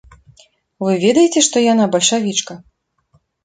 [0.85, 2.61] Вы ведаеце, што яна бальшавічка?